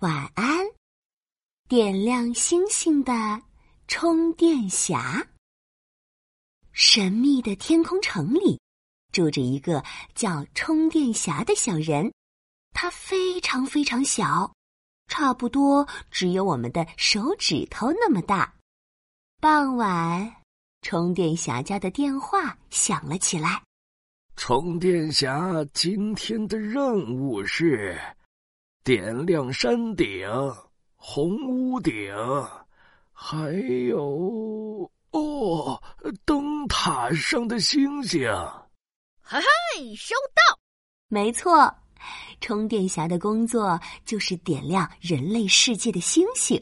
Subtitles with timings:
[0.00, 0.64] 晚安，
[1.68, 3.12] 点亮星星的
[3.88, 5.26] 充电侠。
[6.70, 8.60] 神秘的天空城里，
[9.12, 9.84] 住着一个
[10.14, 12.12] 叫充电侠的小人。
[12.72, 14.52] 他非常非常小，
[15.08, 18.54] 差不多只有我们的手指头那么大。
[19.40, 20.32] 傍晚，
[20.80, 23.64] 充电侠家的电话响了起来。
[24.36, 28.00] 充电侠今天的任务是。
[28.88, 30.26] 点亮山顶、
[30.96, 32.10] 红屋顶，
[33.12, 33.52] 还
[33.86, 35.82] 有哦，
[36.24, 38.22] 灯塔上的星星。
[39.20, 40.58] 嘿嘿，收到。
[41.08, 41.70] 没错，
[42.40, 46.58] 充电侠的工作就是点亮人类世界的星星，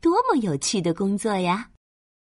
[0.00, 1.70] 多么有趣的工作呀！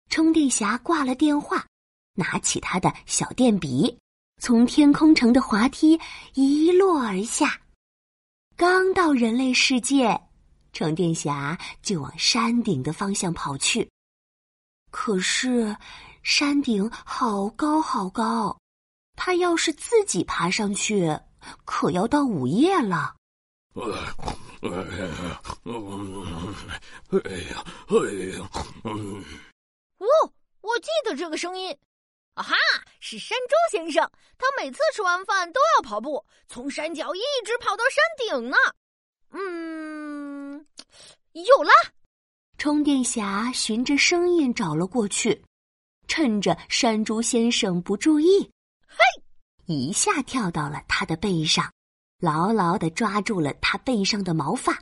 [0.10, 1.68] 充电侠挂了电话，
[2.14, 4.00] 拿起他的小电笔，
[4.42, 6.00] 从天空城的滑梯
[6.34, 7.60] 一落而下。
[8.58, 10.20] 刚到人类世界，
[10.74, 13.88] 充电侠就往山顶的方向跑去。
[14.90, 15.78] 可是，
[16.24, 18.60] 山顶好高好高，
[19.16, 21.16] 他要是自己爬上去，
[21.66, 23.14] 可要到午夜了。
[23.76, 24.16] 哎呀，
[24.64, 24.84] 哎呀，
[27.12, 27.20] 哎
[28.40, 28.50] 呀，
[28.86, 29.24] 嗯，
[30.00, 30.08] 哦，
[30.62, 31.78] 我记得这个声音。
[32.38, 32.56] 啊哈！
[33.00, 34.08] 是山猪先生，
[34.38, 38.56] 他每次吃完饭都要跑步，从山脚一直跑到山顶呢。
[39.32, 40.64] 嗯，
[41.34, 41.72] 有了！
[42.60, 45.44] 充电侠循着声音找了过去，
[46.08, 48.48] 趁着山猪先生不注意，
[48.88, 48.98] 嘿，
[49.66, 51.74] 一下跳到了他的背上，
[52.20, 54.80] 牢牢的抓住了他背上的毛发。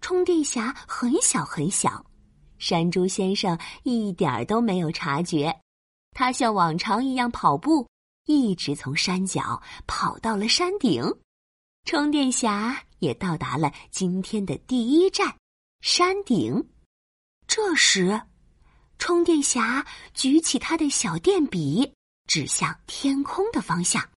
[0.00, 2.04] 充电侠很小很小，
[2.58, 5.61] 山猪先生一点儿都没有察觉。
[6.12, 7.88] 他像往常一样跑步，
[8.26, 11.02] 一直从山脚跑到了山顶。
[11.84, 15.36] 充电侠也到达了今天的第一站——
[15.82, 16.70] 山顶。
[17.48, 18.22] 这时，
[18.98, 21.92] 充电侠举起他的小电笔，
[22.28, 24.08] 指向天空的方向。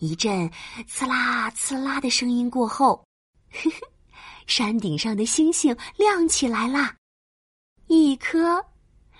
[0.00, 0.50] 一阵
[0.88, 3.04] “刺啦刺啦”的声音过后，
[3.52, 3.76] 呵呵，
[4.46, 6.96] 山顶上的星星亮起来啦！
[7.86, 8.64] 一颗，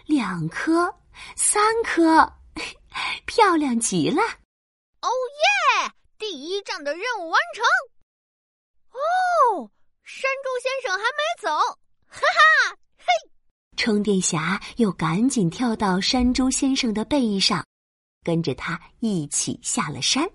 [0.07, 0.93] 两颗。
[1.37, 2.33] 三颗，
[3.27, 4.23] 漂亮极了！
[5.03, 5.93] 哦耶！
[6.19, 7.65] 第一站的任务完成。
[8.91, 9.71] 哦，
[10.03, 11.49] 山猪先生还没走，
[12.07, 12.77] 哈哈！
[12.99, 13.05] 嘿，
[13.77, 17.65] 充电侠又赶紧跳到山猪先生的背上，
[18.23, 20.29] 跟着他一起下了山。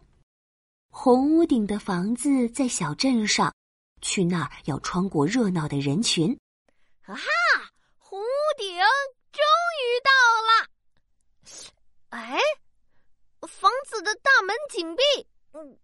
[0.90, 3.54] 红屋顶的房子在小镇上，
[4.02, 6.36] 去那儿要穿过热闹的人群。
[7.04, 7.22] 哈哈，
[8.00, 8.24] 红屋
[8.58, 8.68] 顶
[9.32, 9.44] 终
[9.84, 10.10] 于到
[10.42, 10.55] 了。
[12.16, 12.40] 哎，
[13.42, 15.04] 房子的大门紧闭，
[15.52, 15.78] 嗯，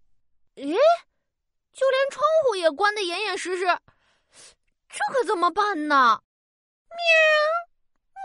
[0.55, 0.63] 诶，
[1.73, 3.65] 就连窗户也关得严严实实，
[4.87, 6.21] 这可怎么办呢？
[6.87, 8.15] 喵，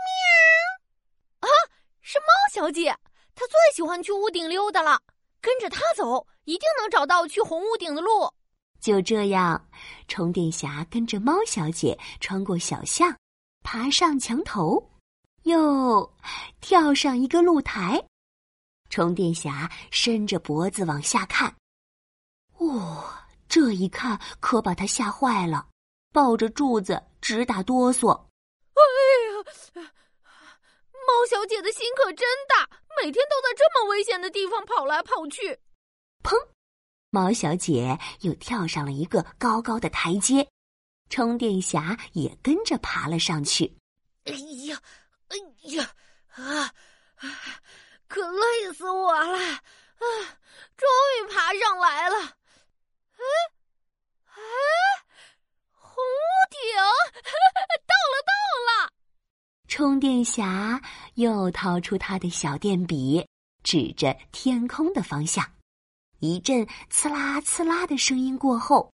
[1.41, 1.51] 喵，啊，
[1.99, 2.95] 是猫小姐，
[3.35, 5.01] 她最喜欢去屋顶溜达了，
[5.41, 8.33] 跟着她走，一定能找到去红屋顶的路。
[8.79, 9.69] 就这样，
[10.07, 13.13] 充电侠跟着猫小姐穿过小巷，
[13.63, 14.93] 爬上墙头。
[15.47, 16.13] 又
[16.59, 18.03] 跳上一个露台，
[18.89, 21.55] 充电侠伸着脖子往下看。
[22.57, 25.65] 哇，这一看可把他吓坏了，
[26.11, 28.11] 抱着柱子直打哆嗦。
[28.73, 29.91] 哎呀，
[30.91, 32.69] 猫小姐的心可真大，
[33.01, 35.57] 每天都在这么危险的地方跑来跑去。
[36.23, 36.35] 砰！
[37.09, 40.45] 猫小姐又跳上了一个高高的台阶，
[41.09, 43.77] 充电侠也跟着爬了上去。
[44.25, 44.33] 哎
[44.67, 44.77] 呀！
[45.75, 45.93] 呀，
[46.35, 46.73] 啊，
[48.07, 49.37] 可累死我了！
[49.37, 50.05] 啊，
[50.77, 50.87] 终
[51.19, 52.15] 于爬上来了。
[52.19, 53.23] 哎，
[54.27, 54.39] 哎，
[55.73, 56.59] 红屋顶，
[57.85, 58.31] 到了，到
[58.85, 58.91] 了！
[59.67, 60.81] 充电侠
[61.15, 63.27] 又掏出他的小电笔，
[63.63, 65.45] 指着天空的方向。
[66.19, 68.91] 一阵“刺啦刺啦”的声音过后，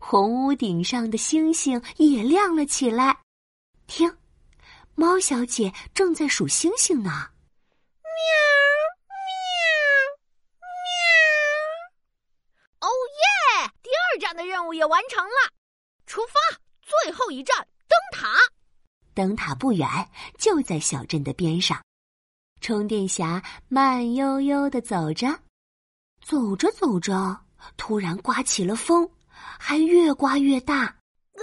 [0.00, 3.20] 红屋顶上的星星也亮了起来。
[3.86, 4.16] 听。
[5.18, 7.10] 猫小姐正在数星星呢。
[7.10, 8.12] 喵
[9.10, 10.62] 喵
[12.78, 12.88] 喵！
[12.88, 12.88] 哦
[13.18, 13.68] 耶！
[13.82, 15.52] 第二站的任务也完成了，
[16.06, 16.60] 出发！
[16.82, 17.56] 最后一站
[17.88, 18.28] 灯塔。
[19.12, 19.88] 灯塔不远，
[20.38, 21.82] 就在小镇的边上。
[22.60, 25.26] 充电侠慢悠悠的走着，
[26.24, 27.44] 走着走着，
[27.76, 29.10] 突然刮起了风，
[29.58, 30.96] 还越刮越大。
[31.32, 31.42] 呃，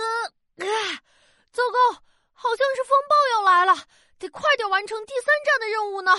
[1.52, 2.05] 糟糕！
[2.46, 3.76] 好像是风暴要来了，
[4.20, 6.12] 得快点完成第三站的任务呢。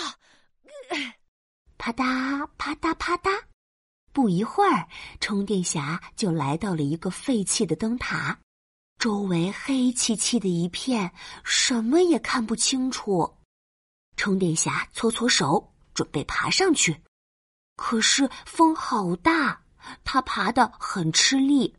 [1.78, 3.44] 啪嗒啪嗒啪嗒，
[4.12, 4.88] 不一会儿，
[5.20, 8.40] 充电侠就来到了一个废弃的灯塔，
[8.99, 11.12] 周围黑漆漆的一片，
[11.44, 13.37] 什么也看不清楚。
[14.17, 17.00] 充电侠搓搓手，准备爬上去，
[17.76, 19.62] 可是风好大，
[20.02, 21.76] 他爬得很吃力。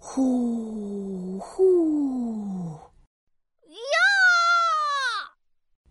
[0.00, 2.80] 呼呼！
[3.66, 3.74] 呀！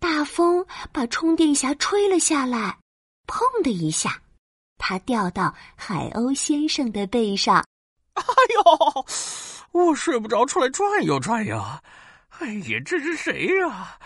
[0.00, 2.78] 大风把充电侠吹了下来，
[3.26, 4.22] 砰的一下，
[4.78, 7.66] 他掉到海鸥先生的背上。
[8.14, 8.22] 哎
[8.54, 9.06] 呦！
[9.72, 11.60] 我睡不着，出来转悠转悠。
[12.38, 13.98] 哎呀，这是谁呀？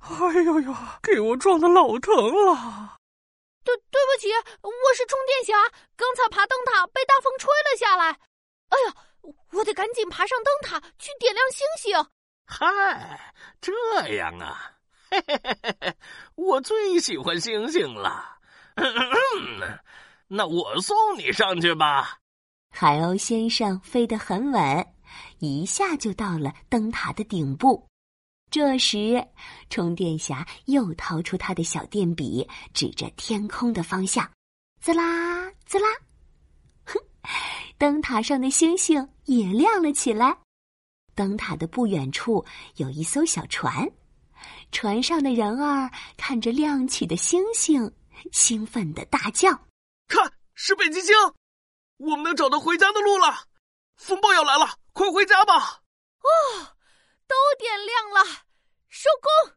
[0.00, 2.98] 哎呦呦，给我撞的老疼了！
[3.64, 4.28] 对，对不起，
[4.60, 5.54] 我是充电侠，
[5.96, 8.10] 刚才爬灯塔被大风吹了下来。
[8.68, 8.94] 哎呀，
[9.52, 12.06] 我得赶紧爬上灯塔去点亮星星。
[12.44, 13.32] 嗨，
[13.62, 13.72] 这
[14.16, 14.72] 样啊，
[15.10, 15.96] 嘿嘿嘿嘿嘿，
[16.34, 18.38] 我最喜欢星星了。
[20.28, 22.18] 那我送你上去吧。
[22.70, 24.86] 海鸥先生飞得很稳，
[25.38, 27.88] 一下就到了灯塔的顶部。
[28.50, 29.26] 这时，
[29.68, 34.30] 充电侠又掏出他的小电笔，指着天空的方向，
[34.80, 35.88] 滋啦滋啦，
[36.84, 36.98] 哼！
[37.78, 40.36] 灯塔上的星星也亮了起来。
[41.14, 42.44] 灯塔的不远处
[42.76, 43.90] 有一艘小船，
[44.70, 47.92] 船上的人儿看着亮起的星星，
[48.32, 49.50] 兴奋的大叫
[50.08, 51.14] ：“看，是北极星！
[51.96, 53.44] 我们能找到回家的路了！
[53.96, 55.54] 风暴要来了，快回家吧！”
[56.22, 56.74] 哦。
[57.28, 58.44] 都点亮了，
[58.88, 59.54] 收工。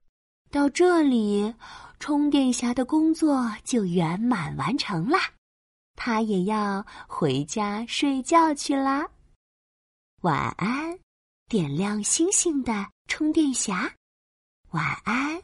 [0.51, 1.55] 到这里，
[1.99, 5.17] 充电侠的工作就圆满完成了，
[5.95, 9.07] 他也要回家睡觉去啦。
[10.23, 10.99] 晚安，
[11.47, 13.89] 点亮星星的充电侠。
[14.71, 15.41] 晚安，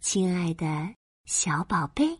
[0.00, 0.94] 亲爱的
[1.24, 2.16] 小宝贝。